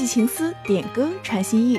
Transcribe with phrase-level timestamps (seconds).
[0.00, 1.78] 寄情思，点歌传心意。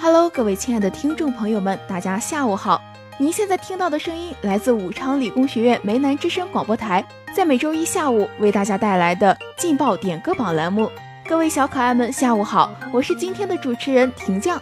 [0.00, 2.80] Hello，各位亲爱的听众朋友们，大家下午好。
[3.18, 10.90] 您现在听到的声音来自武昌理工学院梅南之声广播台，在每周一下午为大家带来的劲爆点歌榜栏目。
[11.28, 14.58] 各位小可爱们，下午好，我是今天的主持人婷酱。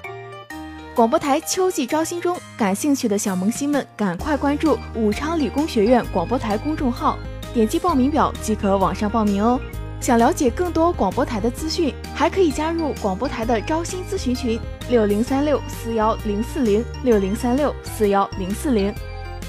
[0.93, 7.17] 广播台秋季招新中，感兴趣的小萌新们赶快关注武昌理工学院广播台公众号，
[7.55, 9.61] 点击报名表即可网上报名哦。
[10.01, 18.95] 想了解更多广播台的资讯，还可以加入广播台的招新咨询群：六零三六四幺零四零六零三六四幺零四零。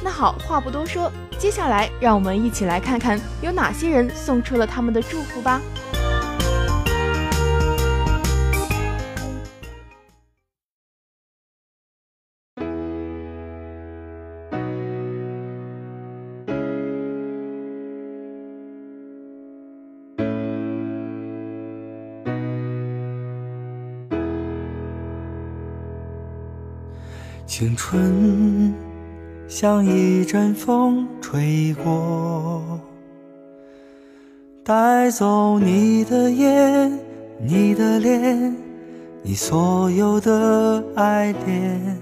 [0.04, 5.62] 那好，话不多说，接下来让我们一起来看看有哪些人送出了他们的祝福吧。
[27.60, 28.72] 青春
[29.48, 32.62] 像一阵风吹过，
[34.64, 37.00] 带走你的眼，
[37.42, 38.56] 你的脸，
[39.24, 42.00] 你所有的爱恋。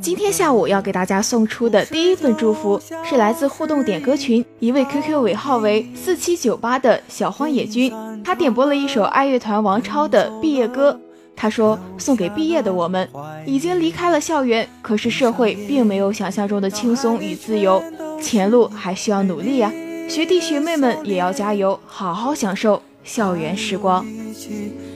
[0.00, 7.92] 今天下午要给大家送出的第一份祝福，是来自互动点歌群一位 QQ 尾号为四七九八的小荒野君，
[8.24, 10.98] 他点播了一首爱乐团王超的毕业歌。
[11.40, 13.08] 他说：“送给毕业的我们，
[13.46, 17.80] 已经离开了校园，可是社会并没有想象中的轻松与自由，
[18.20, 19.72] 前路还需要努力呀！
[20.08, 24.04] 学弟学妹们也要加油，好好享受校园时光。”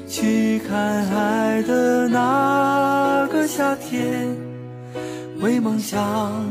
[0.08, 4.36] 去看海的那个夏天，
[5.41, 6.44] 为梦想，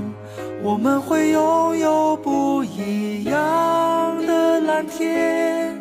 [0.64, 5.78] 我们会拥有不一样的蓝天。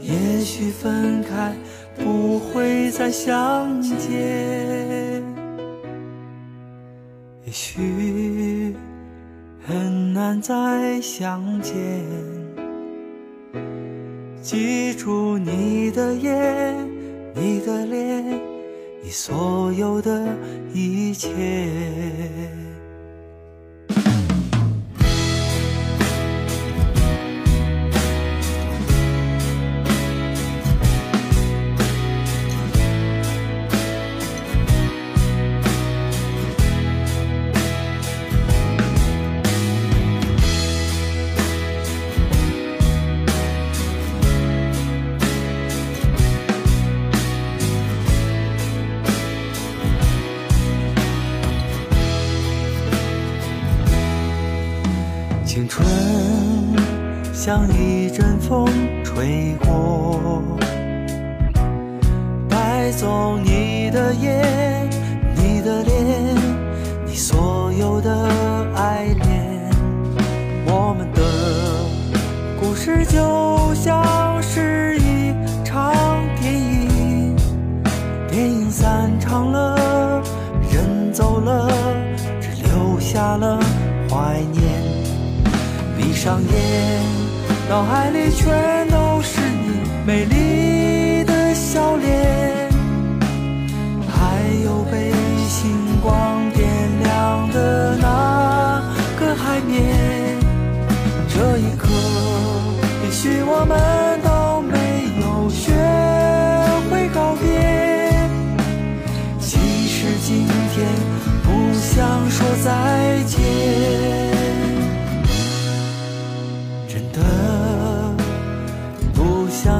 [0.00, 1.54] 也许分开。
[1.98, 5.22] 不会再相见，
[7.44, 8.74] 也许
[9.66, 11.74] 很难再相见。
[14.40, 16.88] 记住你的眼，
[17.34, 18.40] 你的脸，
[19.02, 20.26] 你所有的
[20.72, 21.28] 一切。
[57.48, 58.68] 像一阵风
[59.02, 60.20] 吹过，
[62.46, 64.90] 带走你的眼，
[65.34, 66.36] 你的脸，
[67.06, 68.28] 你所有的
[68.76, 69.70] 爱恋。
[70.66, 71.22] 我们的
[72.60, 75.32] 故事就像是一
[75.64, 75.94] 场
[76.38, 77.34] 电影，
[78.30, 80.22] 电影散场了，
[80.70, 81.66] 人走了，
[82.42, 83.58] 只留下了
[84.10, 84.64] 怀念。
[85.96, 87.07] 闭上眼。
[87.68, 90.77] 脑海里全都是你美丽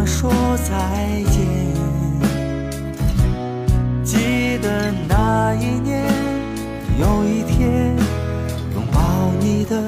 [0.08, 1.46] 说再见。
[4.02, 6.02] 记得那一年，
[6.98, 7.94] 有一天
[8.74, 9.82] 拥抱你的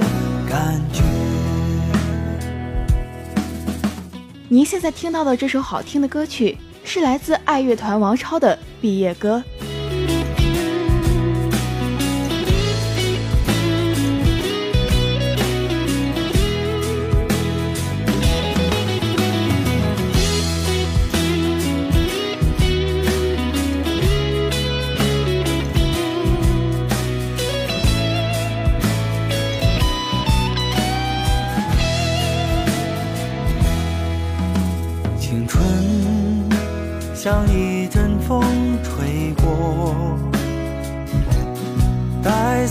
[0.46, 1.02] 感觉。
[4.46, 9.42] 您现在听到的这首好听的歌曲，是来自爱乐团王超的毕业歌。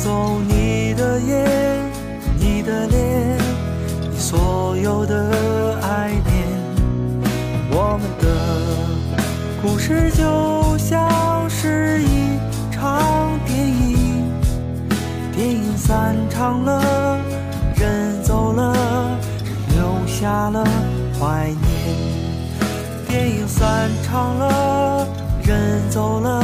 [0.10, 1.46] 走你的眼，
[2.40, 3.38] 你的脸，
[4.12, 6.48] 你所有的爱恋。
[7.70, 8.26] 我们的
[9.62, 12.40] 故事就像是一
[12.72, 14.26] 场电影，
[15.32, 17.20] 电影散场了，
[17.76, 18.76] 人走了，
[19.46, 20.66] 只留下了
[21.20, 21.62] 怀念。
[23.08, 25.08] 电影散场了，
[25.44, 26.44] 人走了，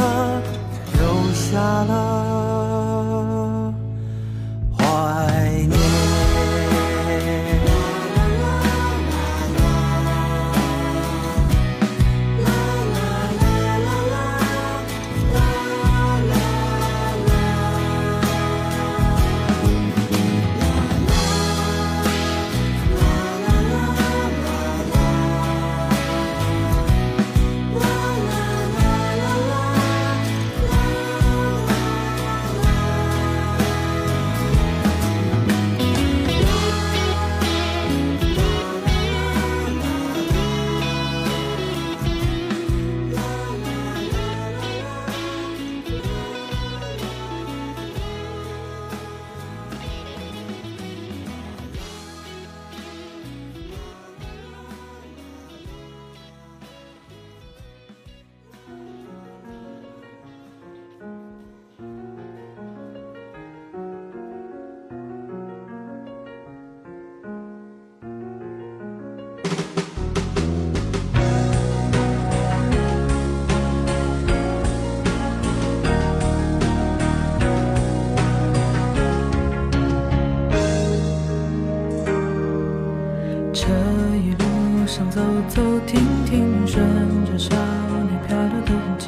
[85.16, 86.86] 走走停停，顺
[87.26, 89.08] 着少年漂流的痕迹，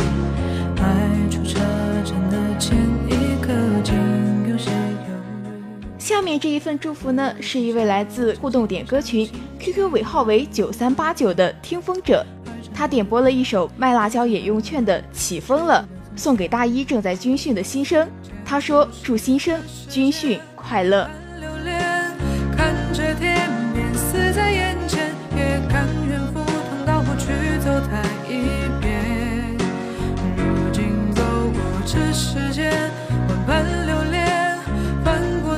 [0.78, 1.60] 迈出车
[2.06, 2.78] 站的前
[3.10, 3.52] 一刻，
[3.84, 3.94] 竟
[4.50, 6.00] 有些犹豫。
[6.00, 12.26] 下面这一份祝福呢，是一位来自互动点歌群 QQ 尾号为九三八九的听风者，
[12.74, 15.86] 他点播了一首卖辣椒也用券的《起风了》，
[16.18, 18.08] 送给大一正在军训的新生。
[18.46, 19.60] 他说：“祝新生
[19.90, 21.06] 军训快乐。”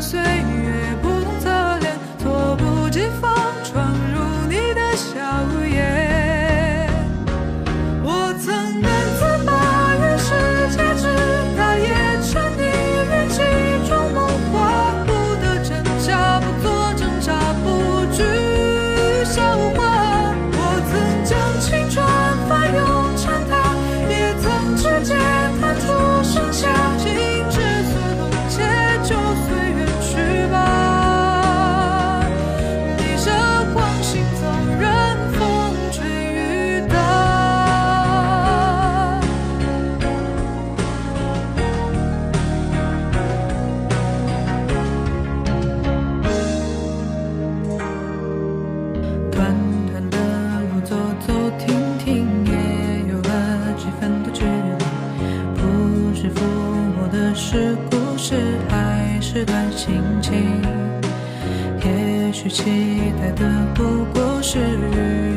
[0.10, 0.39] 岁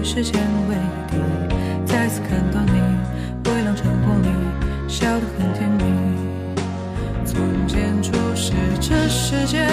[0.05, 0.75] 时间为
[1.09, 1.17] 敌。
[1.87, 2.81] 再次看到你，
[3.49, 4.29] 微亮晨光里，
[4.89, 5.83] 笑得很甜蜜。
[7.25, 9.69] 从前初识这世间，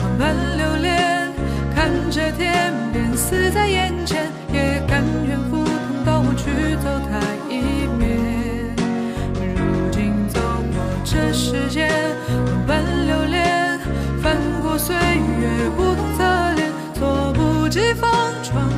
[0.00, 1.30] 万般留恋，
[1.74, 8.74] 看着天边死在眼前，也甘愿赴汤蹈火去走它一遍。
[9.54, 11.90] 如今走过这世间，
[12.46, 13.78] 万般留恋，
[14.22, 18.10] 翻过岁月不同侧脸，措不及防
[18.42, 18.68] 闯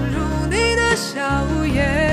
[0.99, 2.08] 笑颜。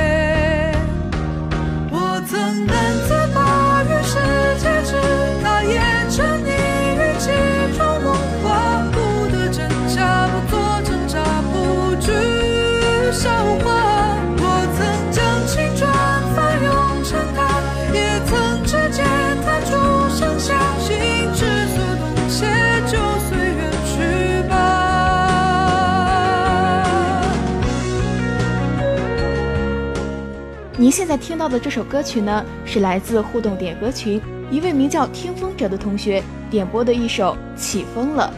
[30.77, 38.33] 您现在听到的这首歌曲呢，是来自互动点歌群一位名叫听风者的同学点播的一首《起风了》。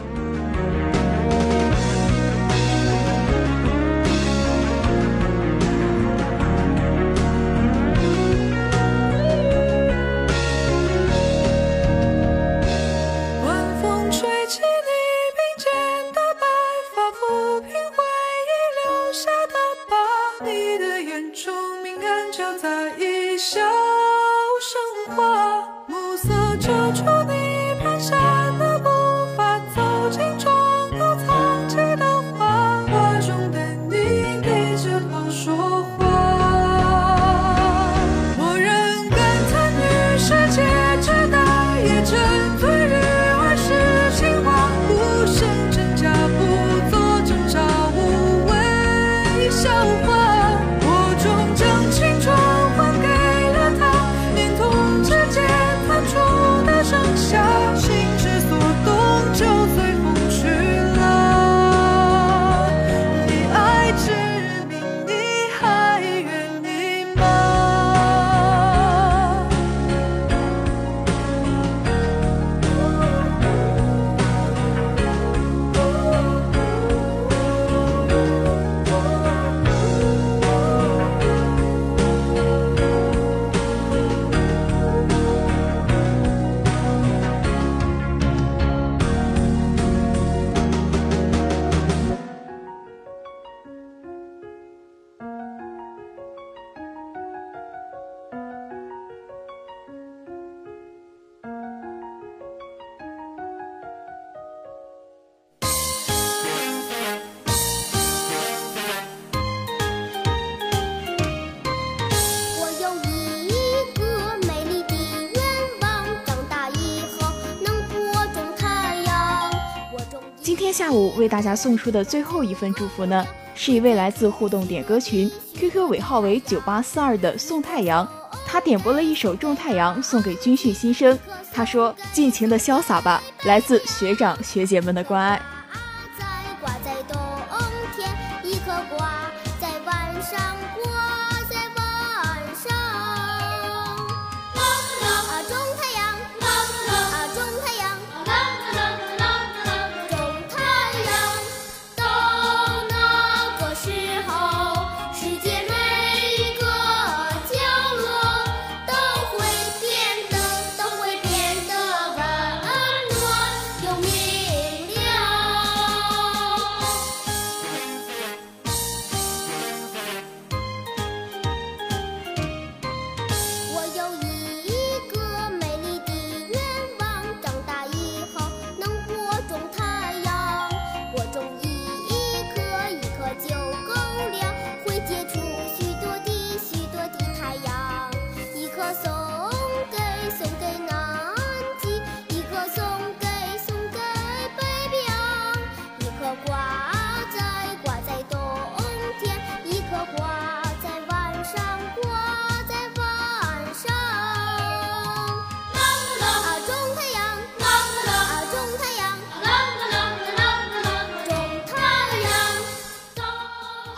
[120.48, 123.22] 今天下午为大家送出的最后一份祝福呢，
[123.54, 128.08] 是一位来自互动点歌群 QQ 尾号为九八四二的宋太阳，
[128.46, 131.18] 他点播了一首《种太阳》送给军训新生。
[131.52, 135.38] 他说：“尽情的潇洒吧，来自学长学姐们的关爱。”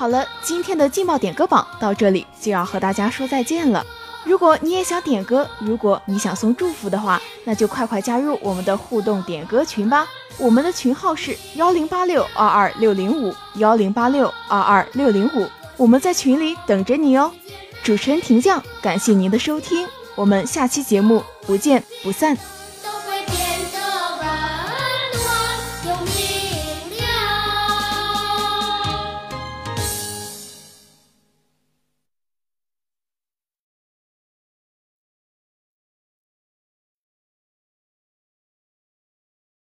[0.00, 3.84] 好了，今天的劲爆点歌榜到这里就要和大家说再见了。
[4.24, 10.08] 如果你也想点歌，如果你想送祝福的话，那就快快加入我们的互动点歌群吧。
[10.38, 17.30] 我们的群号是幺零八六二二六零五幺零八六二二六零五，我们在群里等着你哦。
[17.82, 22.34] 主持人婷酱，感谢您的收听，我们下期节目不见不散。